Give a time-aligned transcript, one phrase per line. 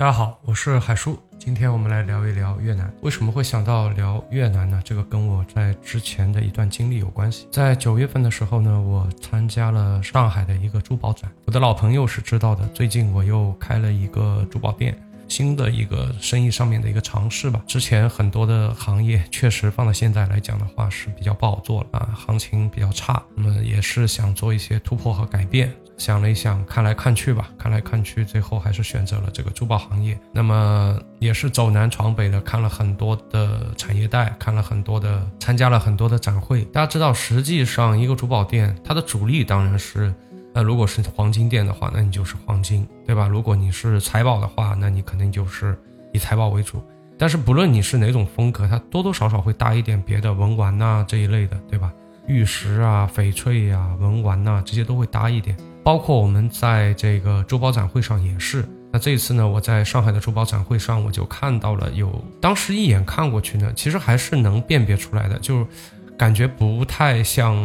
[0.00, 1.18] 大家好，我是海叔。
[1.38, 2.90] 今天我们来聊一聊越南。
[3.02, 4.80] 为什么会想到聊越南呢？
[4.82, 7.46] 这个跟我在之前的一段经历有关系。
[7.52, 11.30] 在九月份的时候呢，我参加了上海的一个珠宝展。
[11.44, 17.62] 我的老朋友是知道的，最近我又开了一个珠宝店，新的一个生意上面的一个尝试吧。
[17.66, 23.22] 之前很多的行业确实放到现在来讲的话是比较不好做了啊，行情比较差。
[23.34, 25.70] 那么也是想做一些突破和改变。
[26.00, 30.18] 想了一想，看来看去吧，看来看去，最后还是选择了这个珠宝行业。
[30.32, 36.62] 那么也是走南闯北的，看了很多的产业带，看了很多的，参加了很多的展会。
[36.72, 40.10] 大家知道，实际上一个珠宝店，它的主力当然是，
[40.54, 43.28] 呃，如果是黄金店的话，那你就是黄金，对吧？
[43.28, 45.78] 如果你是财宝的话，那你肯定就是
[46.14, 46.82] 以财宝为主。
[47.18, 51.92] 但是不论你是哪种风格，它多多少少会搭一点别的文玩呐这一类的，对吧？
[52.26, 55.54] 玉石啊、翡翠呀、文玩呐，这些都会搭一点。
[55.82, 58.64] 包括我们在这个珠宝展会上也是。
[58.92, 65.66] 那这一次呢，我在上海的珠宝展会上，我就看到了有，当时一眼看过去呢，其实还是能辨别出来的，就
[66.18, 67.56] 感觉不太像，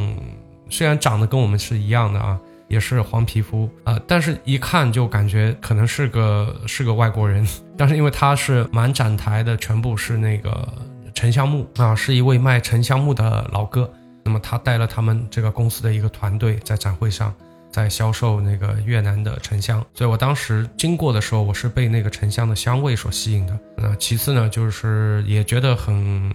[0.69, 7.45] 虽然长得跟我们是一样的啊，也是黄皮肤啊，但是一看就感觉可能是个是个外国人。
[7.75, 10.67] 但是因为他是满展台的全部是那个
[11.15, 13.91] 沉香木啊，是一位卖沉香木的老哥。
[14.23, 17.33] 那么他带了他们这个公司的一个团队在展会上。
[17.75, 23.59] 在销售那个越南的沉香，所以我当时经过的时候，我是被那个沉香的香味所吸引的。
[23.75, 26.33] 那其次呢，就是也觉得很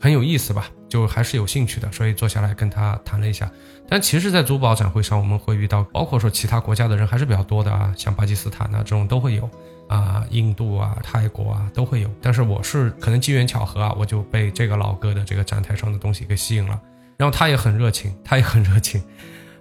[0.00, 3.48] 很有意思吧，就还是有兴趣的，所以坐下来跟他谈了一下。
[3.88, 9.48] 但其实，在珠宝展会上，我们会遇到，包括说其他国家的人还是比较多的啊，像巴基斯坦啊这种都会有
[9.88, 12.10] 啊，印度啊、泰国啊都会有。
[12.20, 16.80] 但是我是可能机缘巧合啊，我就被这个老哥的这个展台上的东西给吸引了，
[17.16, 19.00] 然后他也很热情，他也很热情。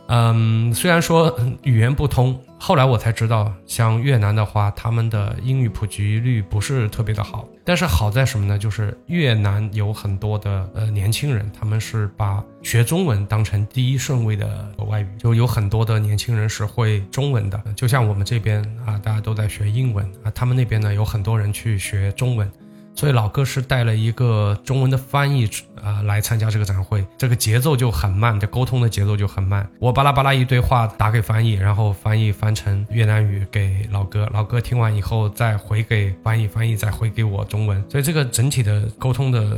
[0.07, 7.47] 嗯，虽然说语言不通，后来我才知道，像越南的话，他们的英语普及率不是特别的好。
[7.63, 8.57] 但是好在什么呢？
[8.57, 17.61] 就是越南有很多的呃年轻人，他们是把学中文当成第一顺位的外语，就有很多的年轻人是会中文的。
[17.75, 22.51] 就像我们这边啊，大家都在学英文啊，他们那边呢有很多人去学中文。
[23.01, 25.49] 所以老哥是带了一个中文的翻译
[25.81, 29.67] 啊来参加这个展会，这个节奏就很慢，这沟通的节奏就很慢。
[29.79, 37.83] 我巴拉巴拉一堆话打给翻译，然后翻译翻成越南语给老哥，老哥听完以后再回给翻译，翻译再回给我中文。
[37.89, 39.57] 所以这个整体的沟通的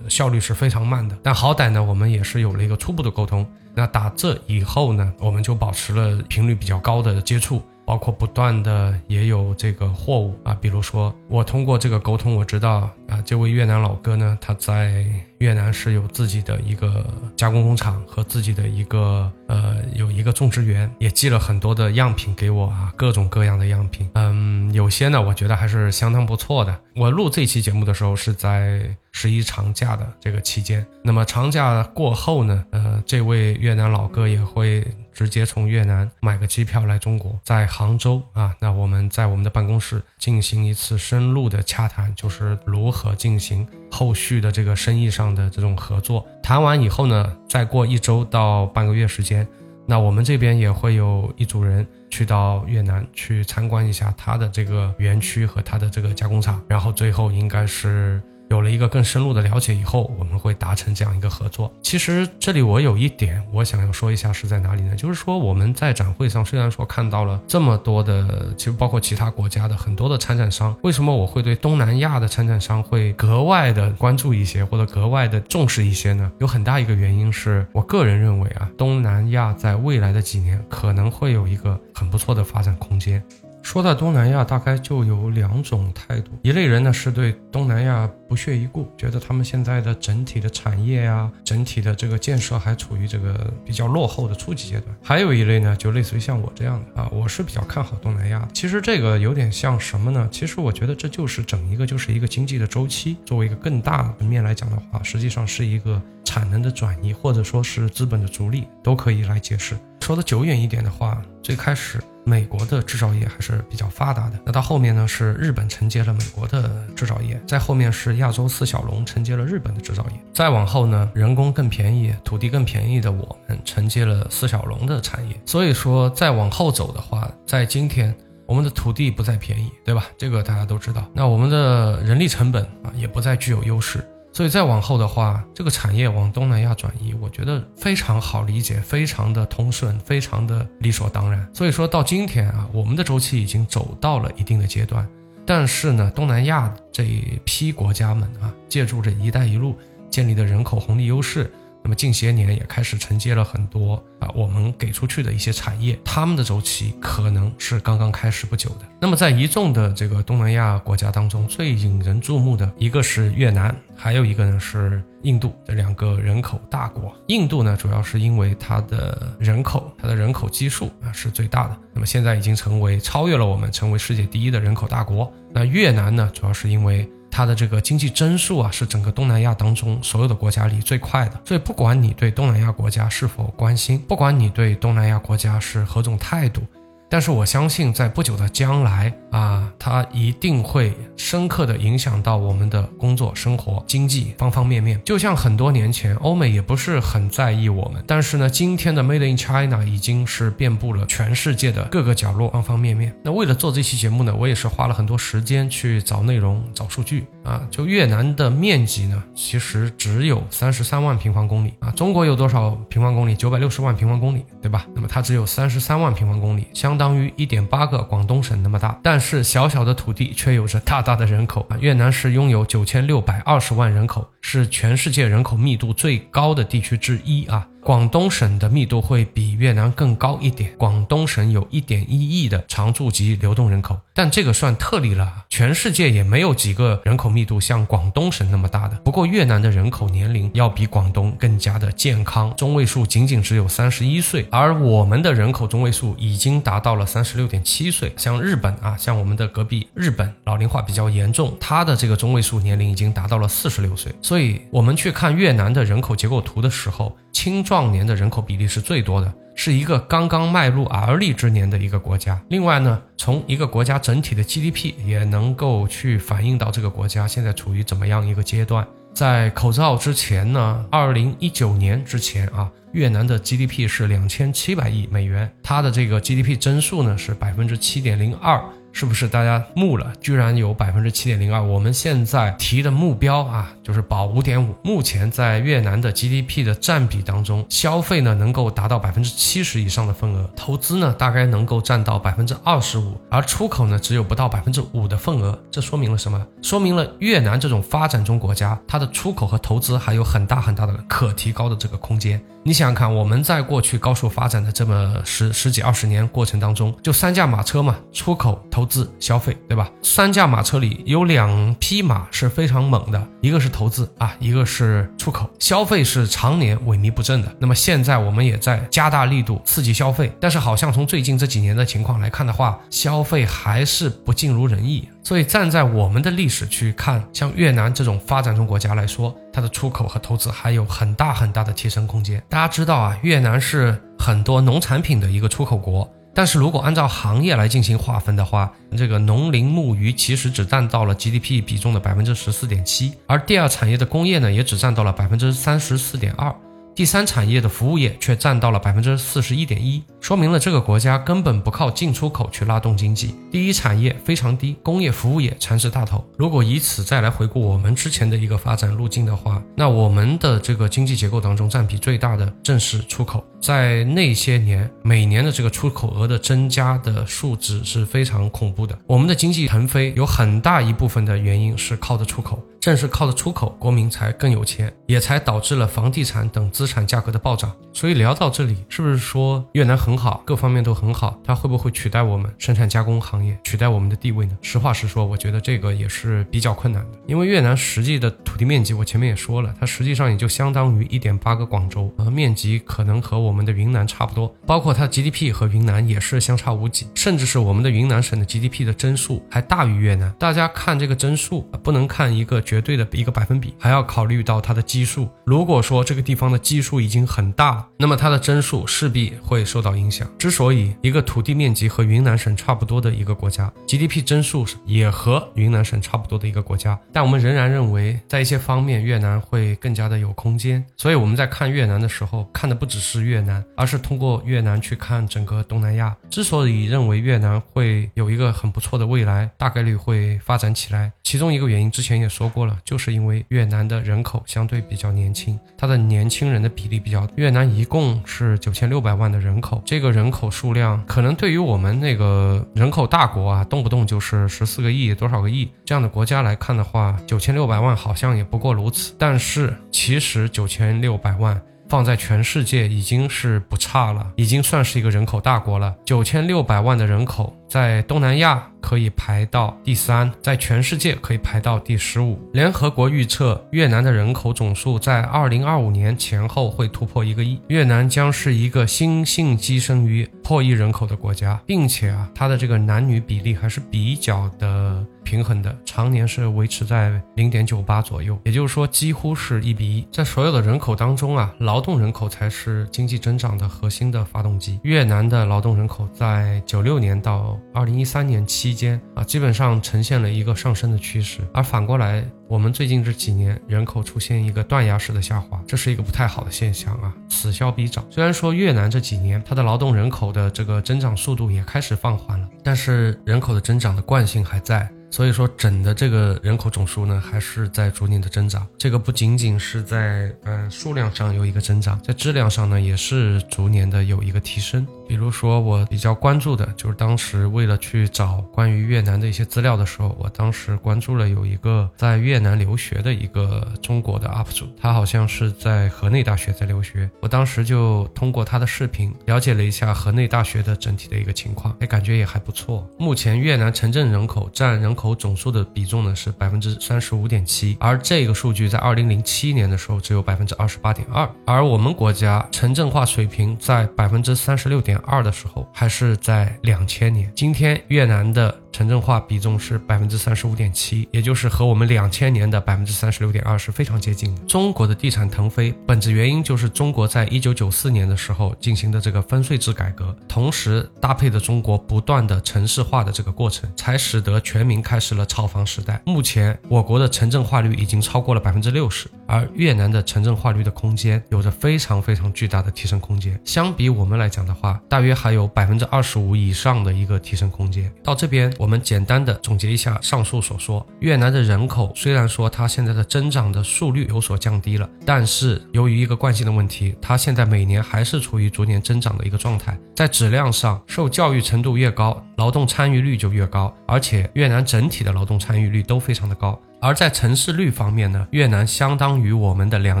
[0.08, 1.16] 效率是非常慢的。
[1.22, 3.46] 但好歹呢，我们也是有了一个初步的沟通。
[3.76, 7.62] 那打这以后呢，我们就保持了频率比较高的接触。
[7.88, 15.06] 包括不断的也有这个货物啊，比如说我通过这个沟通，我知道啊，这位越南老哥呢，他在
[15.38, 26.78] 越南是有自己的一个加工工厂和自己的一个呃有一个种植园，也寄了很多的样品给我啊，各种各样的样品，嗯，有些呢我觉得还是相当不错的。
[26.94, 28.82] 我录这期节目的时候是在
[29.12, 34.86] 十一长假的这个期间，那么长假过后呢，呃，这位越南老哥也会。
[35.18, 46.24] 直接从越南买个机票来中国，在杭州啊，那我们在我们的办公室进行一次深入的洽谈，就是如何进行后续的这个生意上的这种合作。
[46.40, 49.44] 谈完以后呢，再过一周到半个月时间，
[49.86, 58.22] 那我们这边也会有一组人去到越南去参观一下他的这个园区和他的这个加工厂，然后最后应该是。
[58.50, 61.72] 有了一个更深入的了解以后，我们会达成这样一个合作。
[61.82, 64.96] 其实这里我有一点我想要说一下是在哪里呢？
[64.96, 76.30] 就是说我们在展会上虽然说看到了这么多的，其实包括其他国家的很多的参展商，为什么我会对东南亚的参展商会格外的关注一些，或者格外的重视一些呢？
[76.38, 83.22] 有很大一个原因是我个人认为啊，东南亚在未来的几年可能会有一个很不错的发展空间。
[83.70, 86.30] 说到东南亚，大概就有两种态度。
[86.42, 94.96] 一类人呢是对东南亚不屑一顾，觉得他们现在的整体的产业啊，整体的这个建设还处于这个比较落后的初级阶段。
[95.02, 98.48] 还有一类呢，就类似于像我这样的啊，我是比较看好东南亚。
[98.54, 100.26] 其实这个有点像什么呢？
[100.32, 103.18] 其实我觉得这就是整一个就是一个经济的周期。
[103.26, 109.76] 作为一个更大的面来讲的话，实际上是一个产能的转移，或者说是资本的逐利，都可以来解释。
[110.00, 112.00] 说的久远一点的话，最开始。
[112.28, 125.40] 美国的制造业还是比较发达的，那到后面呢是日本承接了美国的制造业，再后面是亚洲四小龙承接了日本的制造业，再往后呢人工更便宜、土地更便宜的我们承接了四小龙的产业。
[125.46, 128.14] 所以说再往后走的话，在今天
[128.44, 130.04] 我们的土地不再便宜，对吧？
[130.18, 131.04] 这个大家都知道。
[131.14, 134.04] 那我们的人力成本啊也不再具有优势。
[134.32, 141.48] 所以再往后的话，这个产业往东南亚转移，我觉得非常好理解，非常的通顺，非常的理所当然。
[141.52, 145.08] 所以说到今天啊，我们的周期已经走到了一定的阶段，
[145.44, 149.74] 但是呢，东南亚这一批国家们啊，借助着“一带一路”
[150.08, 151.50] 建立的人口红利优势。
[151.88, 158.80] 那么近些年也开始承接了很多啊，我们给出去的一些产业，他们的周期可能是刚刚开始不久的。
[159.00, 167.10] 那么在一众的这个东南亚国家当中，最引人注目的一个是越南，还有一个呢是印度这两个人口大国。
[167.28, 175.32] 印度呢，主要是因为它的人口，它的人口基数啊是最大的，那么现在已经成为超越了我们，成为世界第一的人口大国。
[175.54, 177.10] 那越南呢，主要是因为。
[177.38, 181.40] 它的这个经济增速啊，是整个东南亚当中所有的国家里最快的。
[181.44, 186.62] 所以，不管你对东南亚国家是否关心，不管你对东南亚国家是何种态度。
[187.10, 195.00] 但是我相信，在不久的将来啊，它一定会深刻的影响到我们的工作、生活、经济方方面面。
[195.04, 203.14] 就像很多年前，欧美也不是很在意我们，但是呢，今天的 Made in China 已经是遍布了全世界的各个角落、方方面面。
[203.22, 207.66] 那为了做这期节目呢，我也是花了很多时间去找内容、找数据啊。
[207.70, 211.90] 就越南的面积呢，其实只有三十三万平方公里啊。
[211.92, 213.34] 中国有多少平方公里？
[213.34, 214.86] 九百六十万平方公里，对吧？
[214.94, 221.76] 那么它只有三十三万平方公里，相当于一点八个广东省那么大，但是小小的土地却有着大大的人口啊！
[221.80, 227.66] 越南是拥有九千六百二十万人口，是全世界人口密度最高的地区之一啊！
[227.88, 230.70] 广东省的密度会比越南更高一点。
[230.76, 235.46] 广东省有一点一亿的常住及流动人口，但这个算特例了。
[235.48, 238.96] 全世界也没有几个人口密度像广东省那么大的。
[238.98, 248.12] 不过越南的人口年龄要比广东更加的健康，中位数仅仅只有三十一岁，而我们的人口中位数已经达到了三十六点七岁。
[248.18, 254.14] 像日本啊，像我们的隔壁日本，老龄化比较严重，它的这个中位数年龄已经达到了四十六岁。
[254.20, 257.16] 所以我们去看越南的人口结构图的时候。
[257.38, 262.36] 青壮年的人口比例是最多的，是一个刚刚迈入而立之年的一个国家。
[262.48, 268.84] 另外呢，从一个国家整体的 GDP 也能够去反映到这个国家现在处于怎么样一个阶段。
[269.14, 278.60] 在口罩之前呢，二零一九年之前啊，越南的 GDP 是两千七百亿美元，它的这个 GDP 增速呢是百分之七点零二。
[278.98, 280.12] 是不是大家目了？
[280.20, 281.62] 居然有百分之七点零二。
[281.62, 284.74] 我们现在提的目标啊，就是保五点五。
[284.82, 295.56] 目前在越南的 GDP 的占比当中，消费呢能够达到百分之七十以上的份额，投资呢大概能够占到百分之二十五，而出口呢只有不到百分之五的份额。
[295.70, 296.44] 这说明了什么？
[296.60, 302.42] 说明了越南这种发展中国家，它的出口和投资还有很大很大的可提高的这个空间。
[302.64, 309.88] 你想想看，我们在过去高速发展的这么十十几二十年过程当中，就三驾马车嘛，出口、投资、消费，对吧？
[310.02, 317.54] 三驾马车里有两匹马是非常猛的，一个是投资啊，一个是出口，消费是常年萎靡不振的。
[317.60, 325.08] 那么现在我们也在加大力度刺激消费，但是好像从最近这几年的情况来看的话，消费还是不尽如人意。
[325.22, 332.42] 所以站在我们的历史去看，像越南这种发展中国家来说，它的出口和投资还有很大很大的提升空间。
[332.48, 346.54] 大家知道啊，越南是很多农产品的一个出口国，但是如果按照行业来进行划分的话，这个农林牧渔其实只占到了 GDP 比重的百分之十四点七，而第二产业的工业呢，也只占到了百分之三十四点二。
[346.98, 353.36] 第三产业的服务业却占到了百分之四十一点一，说明了这个国家根本不靠进出口去拉动经济。
[353.52, 356.26] 第一产业非常低，工业服务业蚕食大头。
[356.36, 363.44] 如果以此再来回顾我们之前的一个发展路径的话，那我们的这个经济结构当中占比最大的正是出口。
[363.60, 368.98] 在那些年，每年的这个出口额的增加的数值是非常恐怖的。
[369.06, 372.60] 我们的经济腾飞有很大一部分的原因是靠的出口。
[372.80, 377.70] 正是靠的出口，国民才更有钱，也才导致了房地产等资产价格的暴涨。
[377.92, 381.38] 所以聊到这里，是不是说越南很好，各方面都很好？
[381.44, 384.56] 它会不会取代我们生产加工行业，取代我们的地位呢？
[384.62, 387.18] 实话实说，我觉得这个也是比较困难的。
[387.26, 400.32] 因为越南实际的土地面积，我前面也说了，它实际上也就相当于一点八个广州，呃，面积可能和我们的云南差不多，包括它的 GDP 和云南也是相差无几，甚至是我们的云南省的 GDP 的增速还大于越南。
[400.38, 405.28] 大家看这个增速，不能看一个绝对的一个百分比，还要考虑到它的基数。
[405.44, 410.30] 如果说这个地方的基基数已经很大了，那么它的增速势必会受到影响。
[410.38, 420.86] 之所以一个土地面积和云南省差不多的一个国家，GDP 增速也和云南省差不多的一个国家，但我们仍然认为在一些方面越南会更加的有空间。
[420.96, 426.16] 所以我们在看越南的时候，看的不只是越南，而是通过越南去看整个东南亚。
[426.30, 436.67] 之所以认为越南会有一个很不错的未来，大概率会发展起来，其中一个原因之前也说过了，就是因为越南的人口相对比较年轻，它的年轻人的。
[436.68, 437.26] 比例比较。
[437.36, 449.14] 越南一共是九千六百万的人口，这个人口数量可能对于我们那个人口大国啊，动不动就是十四个亿、多少个亿这样的国家来看的话，九千六百万好像也不过如此。
[449.18, 451.60] 但是其实九千六百万。
[451.88, 455.94] 放在全世界已经是不差了，已经算是一个人口大国了。
[456.04, 462.38] 九千六百万的人口，在东南亚可以排到第三，在全世界可以排到第十五。
[462.52, 475.04] 联合国预测，越南的人口总数在二零二五年前后会突破一个亿，越南将是一个新兴跻身于破亿人口的国家，并且啊，它的这个男女比例还是比较的。
[475.28, 480.08] 平衡的，常年是维持在零点九八左右，也就是说几乎是一比一。
[480.10, 484.80] 在所有的人口当中啊，劳动人口才是经济增长的核心的发动机。
[484.84, 498.02] 越南的劳动人口在九六年到二零一三年期间啊，基本上呈现了一个上升的趋势，而反过来，我们最近这几年人口出现一个断崖式的下滑，这是一个不太好的现象啊，此消彼长。
[498.08, 504.88] 虽然说越南这几年它的劳动人口的这个增长速度也开始放缓了，但是人口的增长的惯性还在。
[505.10, 508.66] 所以说，整的这个人口总数呢，还是在逐年的增长。
[508.76, 514.86] 这个不仅仅是在嗯数量上有一个增长，在质量上呢，也是逐年的有一个提升。
[515.08, 527.10] 比如说，我比较关注的就是当时为了去找关于越南的一些资料的时候，我当时关注了有一个在越南留学的一个中国的 UP 主，他好像是在河内大学在留学。
[527.20, 532.86] 我当时就通过他的视频了解了一下河内大学的整体的一个情况，哎，感觉也还不错。
[532.98, 544.97] 目前越南城镇人口占人口总数的比重呢是百分之三十五点七，而这个数据在二零零七年的时候只有百分之二十八点二，而我们国家城镇化水平在百分之三十六点。
[545.04, 554.42] 二的时候还是在两千年，今天越南的城镇化比重是百分之三十五点七，也就是和我们两千年的百分之三十六点二是非常接近的。
[554.42, 566.00] 中国的地产腾飞，本质原因就是中国在一九九四年的时候进行的这个分税制改革，同时搭配的中国不断的城市化的这个过程，才使得全民开始了炒房时代。
[566.04, 573.38] 目前我国的城镇化率已经超过了百分之六十，而越南的城镇化率的空间有着非常非常巨大的提升空间。
[573.44, 577.90] 相比我们来讲的话，大约还有百分之二十五以上的一个提升空间。
[578.02, 580.86] 到这边，我们简单的总结一下上述所说。
[581.00, 589.78] 越南的人口虽然说它现在的增长的速率有所降低了，但是由于一个惯性的问题，它现在每年还是处于逐年增长的一个状态。
[589.94, 596.58] 在质量上，受教育程度越高，劳动参与率就越高，而且越南整体的劳动参与率都非常的高。
[596.80, 600.00] 而在城市率方面呢，越南相当于我们的两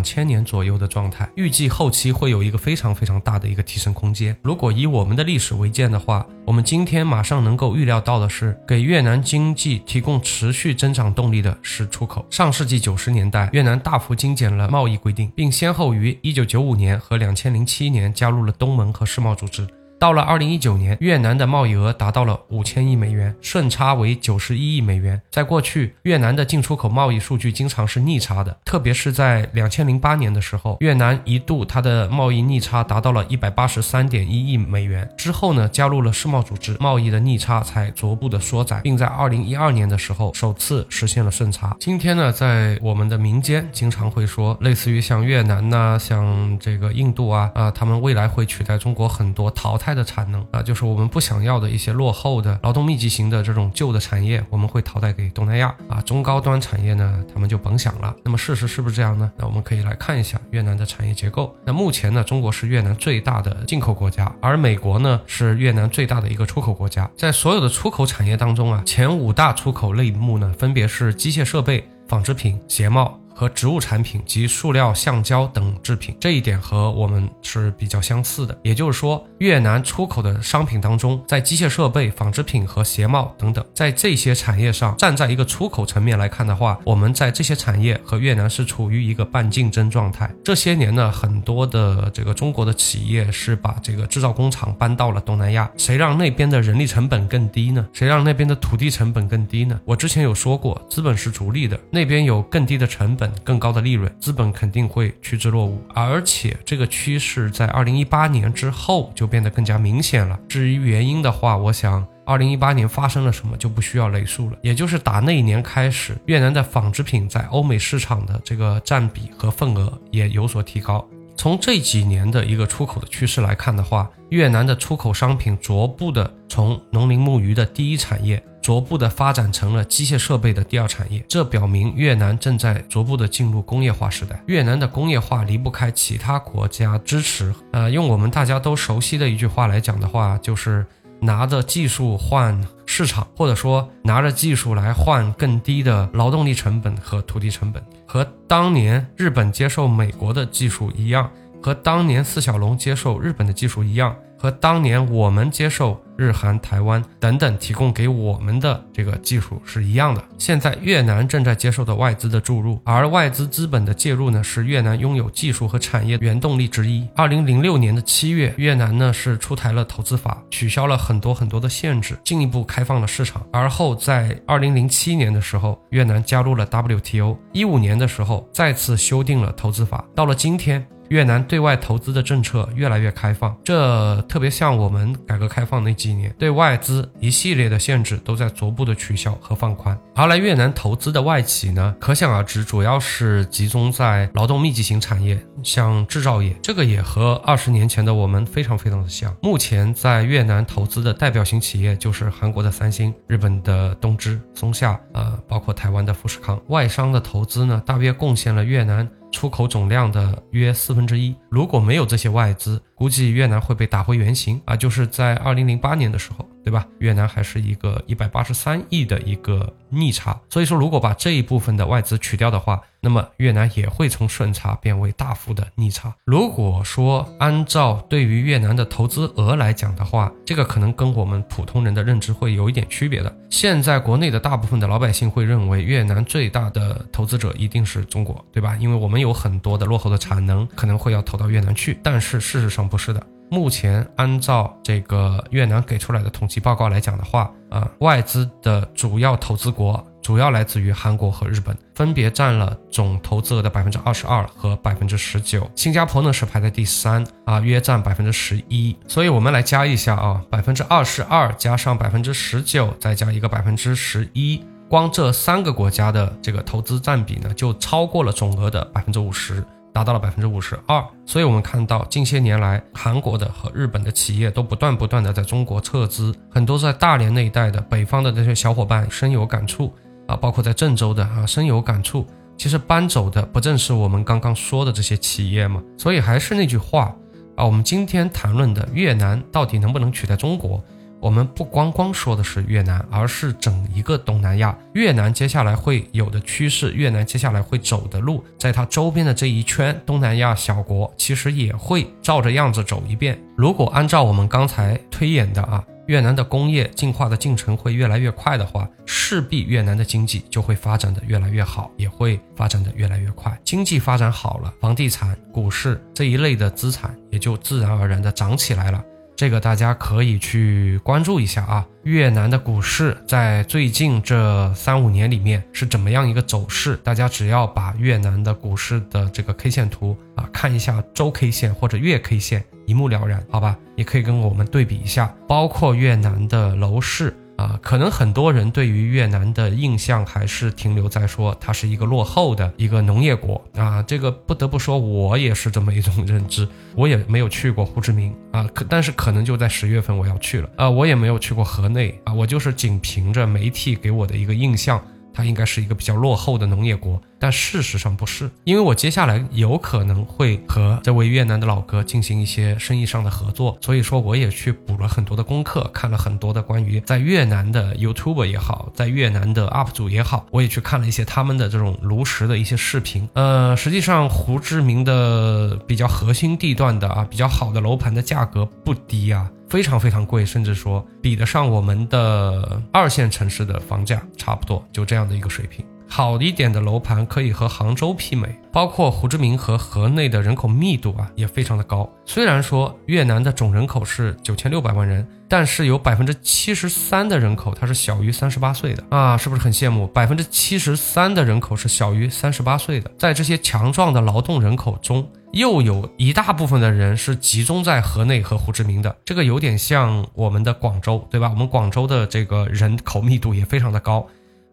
[0.00, 4.36] 千年左右的状态，预计后期会有一个非常非常大的一个提升空间。
[4.40, 12.24] 如果以我们的历史为鉴的话，我们今天马上能够预料到的是，给越南经济提供持续增长动力的是出口。
[12.30, 19.66] 上世纪九十年代，越南大幅精简了贸易规定，并先后于一九九五年和两千零七年加入了东盟和世贸组织。
[19.98, 25.20] 到了二零一九年，越南的贸易额达到了五千亿美元，顺差为九十一亿美元。
[25.28, 35.08] 在过去，越南的进出口贸易数据经常是逆差的，特别是在两千零八年的时候，越南一度它的贸易逆差达到了一百八十三点一亿美元。
[35.16, 41.76] 之后呢，加入了世贸组织，贸易的逆差才逐步的缩窄，并在二零一二年的时候首次实现了顺差。
[41.80, 49.87] 今天呢，在我们的民间经常会说，类似于像越南呐，像这个印度啊啊，他们未来会取代中国很多淘汰。
[49.94, 56.00] 的产能啊，就是我们不想要的一些落后的劳动密集型的这种旧的产业，我们会淘汰给东南亚啊。
[56.02, 58.14] 中高端产业呢，他们就甭想了。
[58.24, 59.30] 那么事实是不是这样呢？
[59.36, 61.54] 那我们可以来看一下越南的产业结构。
[61.64, 67.08] 那目前呢，中国是越南最大的进口国家，而美国呢是越南最大的一个出口国家。
[67.16, 73.18] 在所有的出口产业当中啊，前五大出口类目呢，分别是机械设备、纺织品、鞋帽。
[73.38, 78.58] 和植物产品及塑料、橡胶等制品，这一点和我们是比较相似的。
[78.64, 90.28] 也就是说，越南出口的商品当中，在机械设备、纺织品和鞋帽等等，在这些产业上，站在一个出口层面来看的话，我们在这些产业和越南是处于一个半竞争状态。
[90.44, 97.86] 这些年呢，很多的这个中国的企业是把这个制造工厂搬到了东南亚，谁让那边的人力成本更低呢？
[97.92, 99.78] 谁让那边的土地成本更低呢？
[99.84, 103.27] 我之前有说过，资本是逐利的，那边有更低的成本。
[103.44, 110.38] 更高的利润，资本肯定会趋之若鹜，而且这个趋势在二零一八年之后就变得更加明显了。
[110.48, 121.06] 至于原因的话，我想二零一八年发生了什么就不需要累述了，也就是打那一年开始，越南的纺织品在欧美市场的这个占比和份额也有所提高。
[121.36, 128.42] 从这几年的一个出口的趋势来看的话，越南的出口商品逐步的从农林牧渔的第一产业。
[128.68, 131.24] 逐步的发展成了机械设备的第二产业。
[131.26, 134.38] 这表明越南正在逐步的进入工业化时代。
[134.44, 137.54] 越南的工业化离不开其他国家支持。
[137.72, 140.84] 呃，用我们大家都熟悉的一句话来讲的话，就是
[141.18, 151.30] 拿着技术换市场，或者说拿着技术来换更低的劳动力成本和土地成本，和当年日本接受美国的技术一样。
[151.60, 160.24] 和当年四小龙接受日本的技术一样，和当年我们接受日韩台湾等等提供给我们的这个技术是一样的。
[160.38, 167.06] 现在越南正在接受的外资的注入，而外资资本的介入呢，是越南拥有技术和产业原动力之一。
[167.16, 173.44] 二零零六年的七月，越南呢是出台了投资法，取消了很多很多的限制，进一步开放了市场。
[173.52, 177.36] 而后在二零零七年的时候，越南加入了 WTO。
[177.52, 180.04] 一五年的时候，再次修订了投资法。
[180.14, 180.86] 到了今天。
[181.08, 189.98] 越南对外投资的政策越来越开放，这特别像我们改革开放那几年，对外资一系列的限制都在逐步的取消和放宽。
[190.14, 196.54] 而来越南投资的外企呢，可想而知，主要是集中在劳动密集型产业，像制造业。
[196.62, 199.34] 这个也和二十年前的我们非常非常的像。
[199.42, 206.60] 目前在越南投资的代表性企业就是韩国的三星、日本的东芝、松下，呃，包括台湾的富士康。
[206.68, 209.08] 外商的投资呢，大约贡献了越南。
[209.30, 214.76] 出口总量的约四分之一，如果没有这些外资，估计越南会被打回原形啊！
[214.76, 216.44] 就是在二零零八年的时候。
[216.64, 216.86] 对吧？
[216.98, 226.14] 越南还是一个一百八十三亿的一个逆差，所以说如果把这一部分的外资取掉的话，那么越南也会从顺差变为大幅的逆差。
[226.26, 233.34] 如果说按照对于越南的投资额来讲的话，这个可能跟我们普通人的认知会有一点区别的。
[233.48, 238.76] 现在国内的大部分的老百姓会认为越南最大的投资者一定是中国，对吧？
[238.78, 243.22] 因为我们有很多的落后的产能，可能会要投到越南去，但是事实上不是的。
[243.50, 255.66] 目前按照这个越南给出来的统计报告来讲的话，啊，外资的主要投资国主要来自于韩国和日本，分别占了总投资额的百分之二十二和百分之十九。
[255.74, 258.94] 新加坡呢是排在第三，啊，约占百分之十一。
[259.06, 269.64] 所以我们来加一下啊，百分之二十二加上百分之十九，再加一个百分之十一，光这三个国家的这个投资占比呢，就超过了总额的百分之五十。
[269.98, 279.92] 达到了百分之五十二，所以我们看到近些年来，韩国的和日本的企业都不断不断的在中国撤资，很多在大连那一带的北方的那些小伙伴深有感触
[280.28, 282.24] 啊，包括在郑州的啊深有感触。
[282.56, 285.82] 其实搬走的不正是我们刚刚说的这些企业吗？
[285.96, 287.12] 所以还是那句话
[287.56, 290.80] 啊，我们今天谈论的越南到底能不能取代中国？
[291.20, 294.76] 我们不光光说的是越南，而是整一个东南亚。
[294.94, 303.38] 越南接下来会有的趋势，越南接下来会走的路，在它周边的这一圈东南亚小国，其实也会照着样子走一遍。
[303.56, 313.58] 如果按照我们刚才推演的啊，越南的工业进化的进程会越来越快的话，势必越南的经济就会发展的越来越好，也会发展的越来越快。
[313.64, 319.04] 经济发展好了，房地产、股市这一类的资产也就自然而然的涨起来了。
[319.38, 326.98] 这个大家可以去关注一下啊，越南的股市在最近这三五年里面是怎么样一个走势？
[327.04, 333.78] 大家只要把越南的股市的这个 K 线图啊看一下周 K 线或者月 K 线，一目了然，好吧？
[333.94, 337.32] 也可以跟我们对比一下，包括越南的楼市。
[337.58, 346.66] 啊，可能很多人对于越南的印象还是停留在说它是一个落后的一个农业国啊，这个不得不说，我也是这么一种认知。
[346.94, 355.02] 我也没有去过胡志明啊，可但是可能就在十月份我要去了啊，我也没有去过河内啊，我就是仅凭着媒体给我的一个印象。
[355.34, 373.28] 它应该是一个比较落后的农业国，但事实上不是，因为我接下来有可能会和这位越南的老哥进行一些生意上的合作，所以说我也去补了很多的功课，看了很多的关于在越南的 YouTube 也好，在越南的 UP 主也好，我也去看了一些他们的这种炉石的一些视频。
[373.34, 379.50] 呃，实际上胡志明的比较核心地段的啊，比较好的楼盘的价格不低啊。
[379.68, 385.84] 非常非常贵，甚至说比得上我们的二线城市的房价，差不多就这样的一个水平。
[386.08, 392.08] 好一点的楼盘可以和杭州媲美，包括胡志明和河内的人口密度啊也非常的高。
[392.24, 400.06] 虽然说越南的总人口是九千六百万人，但是有百分之七十三的人口它是小于三十八岁的啊，是不是很羡慕？
[400.06, 405.28] 百分之七十三的人口是小于三十八岁的，在这些强壮的劳动人口中。
[405.52, 411.48] 又有一大部分的人是集中在河内和胡志明的，这个有点像我们的广州，对吧？
[411.48, 414.26] 我们广州的这个人口密度也非常的高，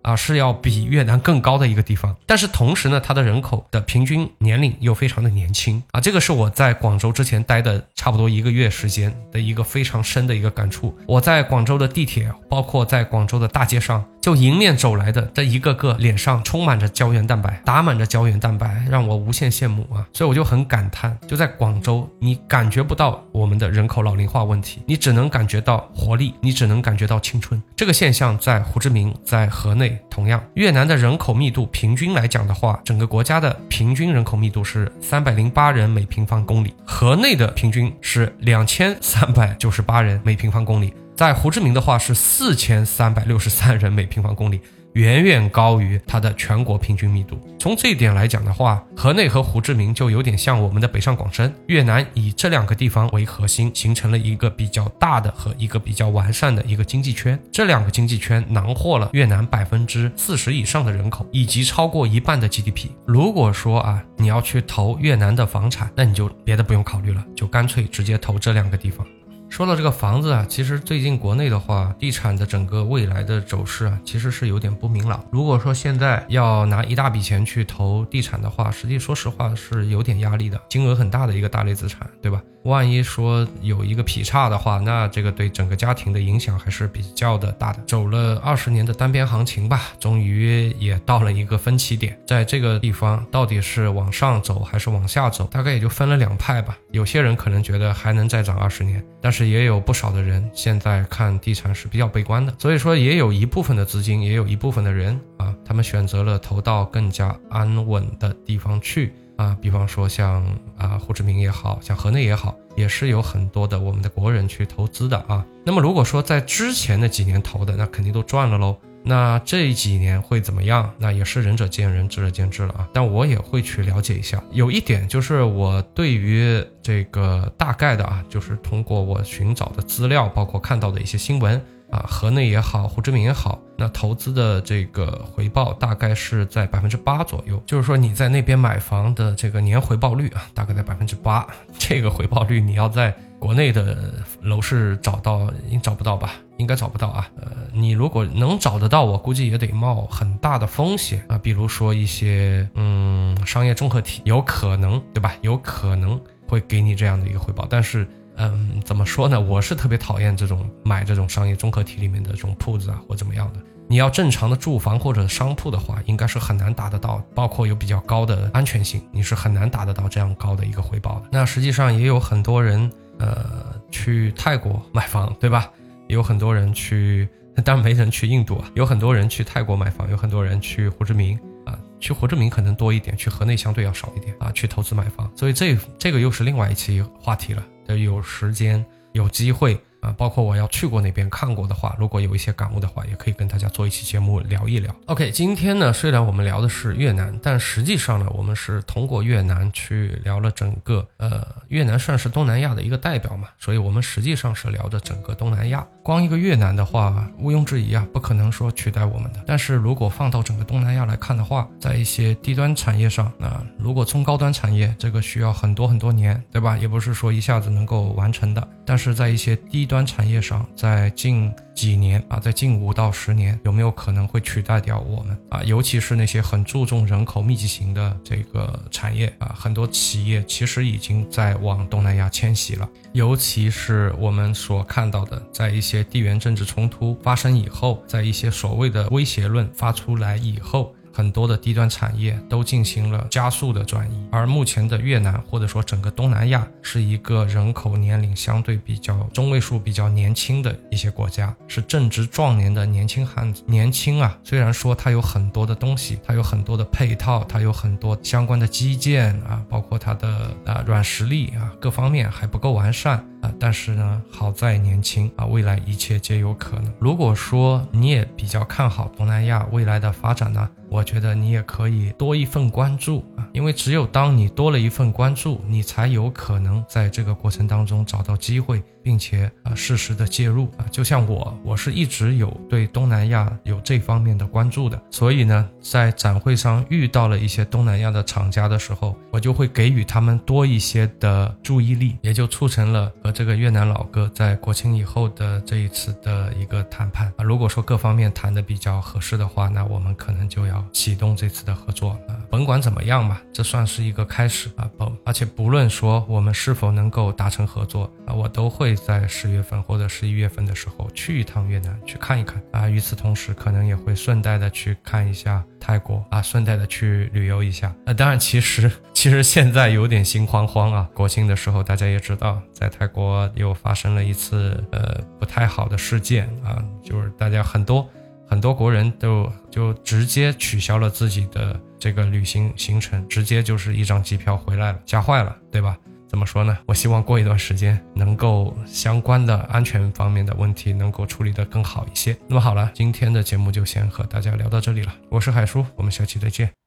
[0.05, 2.15] 啊，是要比越南更高的一个地方。
[2.27, 10.95] 但是同时呢，它的人口的平均年龄又非常的年轻啊，这个是我在广州之前待的差不多一个月时间的一个非常深的一个感触。
[11.07, 14.05] 我在广州的地铁，包括在广州的大街上。
[14.25, 20.01] 就迎面走来的这一个个脸上充满着胶原蛋白，打满着胶原蛋白，让我无限羡慕啊！
[20.13, 27.61] 所以我就很感叹，就在广州，你感觉不到我们的人口老龄化问题，你只能感觉到活力，你只能感觉到青春。
[27.75, 30.43] 这个现象在胡志明，在河内同样。
[30.53, 40.93] 越南的人口密度平均来讲的话，整个国家的平均人口密度是三百零八人每平方公里，河内的平均是两千三百九十八人每平方公里。
[41.15, 44.59] 在胡志明的话是四千三百六十三人每平方公里，
[44.95, 47.37] 远远高于它的全国平均密度。
[47.59, 51.53] 从这一点来讲的话，河内和胡志明就有点像我们的北上广深。
[51.67, 57.37] 越南以这两个地方为核心，形成了一个比较大的和一个比较完善的一个经济圈。
[57.51, 62.87] 这两个经济圈囊括了越南百分之四十以上的人口，以及超过一半的 GDP。
[63.05, 69.05] 如果说啊，你要去投越南的房产，那你就别的不用考虑了，就干脆直接投这两个地方。
[69.47, 75.23] 说到这个房子啊，其实最近国内的话，地产的整个未来的走势啊，其实是有点不明朗。
[75.31, 82.41] 如果说现在要拿一大笔钱去投地产的话，实际说实话是有点压力的，金额很大的一个大类资产，对吧？
[82.65, 87.79] 万一说有一个劈叉的话，那这个对整个家庭的影响还是比较的大的。
[87.85, 96.75] 走了二十年的单边行情吧，终于也到了一个分歧点，在这个地方到底是往上走还是往下走，大概也就分了两派吧。
[96.89, 102.51] 有些人可能觉得还能再涨二十年，但是也有不少的人现在看地产是比较悲观的。
[102.57, 109.13] 所以说，也有一部分的资金，也有一部分的人啊，他们选择了投到更加安稳的地方去。
[109.37, 110.45] 啊，比方说像
[110.77, 115.45] 啊胡志明也好像河内也好，也是有很多的我们的国人去投资的啊。
[115.63, 118.77] 那么如果说在之前的几年投的，那肯定都赚了喽。
[119.07, 120.91] 那这几年会怎么样？
[120.97, 122.89] 那也是仁者见仁，智者见智了啊。
[122.91, 124.43] 但我也会去了解一下。
[124.51, 131.63] 有一点就是我对于这个大概的啊，就是通过我寻找的资料，包括看到的一些新闻。
[131.91, 137.61] 啊，河内也好，胡志明也好，那投资的这个回报大概是在百分之八左右。
[137.65, 141.47] 就是说你在那边买房的这个年回报率啊，大概在百分之八。
[141.77, 146.31] 这个回报率你要在国内的楼市找到，应找不到吧？
[146.57, 147.29] 应该找不到啊。
[147.39, 151.37] 呃，你如果能找得到，我估计也得冒很大的风险啊。
[151.37, 155.33] 比如说一些嗯商业综合体，有可能对吧？
[155.41, 158.07] 有可能会给你这样的一个回报，但是。
[158.37, 159.39] 嗯，怎么说呢？
[159.39, 163.59] 我是特别讨厌这种买这种商业综合体里面的这种铺子啊，或怎么样的。
[163.87, 171.29] 你要正常的住房或者商铺的话，应该是很难达得到，包括有比较高的安全性，你是很难达得到这样高的一个回报的。
[171.31, 175.69] 那实际上也有很多人，呃，去泰国买房，对吧？
[176.07, 177.29] 有很多人去，
[177.63, 178.67] 当然没人去印度啊。
[178.73, 185.31] 有很多人去泰国买房，有很多人去胡志明啊，去胡志明可能多一点，去河内相对要少一点啊，去投资买房。
[185.35, 187.63] 所以这这个又是另外一期话题了。
[187.85, 194.95] 得有时间有机会啊，包括我要去过那边看过的话，如果有一些感悟的话，也可以跟大家做一期节目聊一聊。
[195.07, 205.85] OK，今天呢，虽然我们聊的是越南，但实际上呢，我们是通过越南去聊了整个呃，越南算是东南亚的一个代表嘛，所以我们实际上是聊着整个东南亚。
[206.03, 209.43] 光一个越南的话，毋庸置疑啊，不可能说取代我们的。
[209.47, 216.77] 但是如果放到整个东南亚来看的话，在一些低端产业上，那如果中高端产业，这个需要很多很多年，对吧？
[216.77, 218.67] 也不是说一下子能够完成的。
[218.85, 225.63] 但是在一些低端端产业上，在近几年啊，在近五到十年，有没有可能会取代掉我们啊？
[225.63, 232.89] 尤其是那些很注重人口密集型的这个产业啊，很多企业其实已经在往东南亚迁徙了。
[233.13, 240.93] 尤其是我们所看到的，在一些地缘政治冲突发生以后，在一些所谓的威胁论发出来以后。
[241.15, 253.63] 很多的低端产业都进行了加速的转移，而目前的越南或者说整个东南亚是一个人口年龄相对比较中位数比较年轻的一些国家，是正值壮年的年轻汉子。
[253.65, 263.25] 年轻啊，虽然说它有很多的东西，它有很多的配套，它有很多相关的基建啊，包括它的啊软实力啊，各方面还不够完善。
[263.59, 266.93] 但是呢，好在年轻啊，未来一切皆有可能。
[266.99, 278.83] 如果说你也比较看好东南亚未来的发展呢，我觉得你也可以多一份关注啊，因为只有当你多了一份关注，你才有可能在这个过程当中找到机会。
[279.05, 302.39] 并且啊，适时的介入啊，就像我，我是一直有对东南亚有这方面的关注的，所以呢，在展会上遇到了一些东南亚的厂家的时候，我就会给予他们多一些的注意力，也就促成了和这个越南老哥在国庆以后的这一次的一个谈判啊，如果说各方面谈的比较合适的话，那我们可能就要启动这次的合作啊。
[302.49, 304.89] 甭管怎么样吧，这算是一个开始啊。
[304.97, 312.87] 不，而且不论说我们是否能够达成合作啊，我都会在十月份或者十一月份的时候去一趟越南去看一看啊。
[312.87, 317.93] 与此同时，可能也会顺带的去看一下泰国啊，顺带的去旅游一下。
[318.05, 321.09] 啊当然，其实其实现在有点心慌慌啊。
[321.13, 328.05] 国庆的时候，大家也知道，在泰国国又发生了一次呃不太好的事件啊，就是大家很多。
[328.47, 335.97] 很多国人都就直接取消了自己的这个旅行行程，直接就是一张机票回来了，吓坏了，对吧？
[336.27, 336.77] 怎么说呢？
[336.85, 342.37] 我希望过一段时间能够相关的安全方面的问题能够处理得更好一些。
[342.47, 346.84] 那么好了，今天的节目就先和大家聊到这里了，我是海叔，我们下期再见。